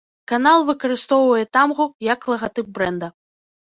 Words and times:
Канал 0.31 0.65
выкарыстоўвае 0.69 1.45
тамгу 1.59 1.89
як 2.13 2.19
лагатып 2.35 2.67
брэнда. 2.77 3.17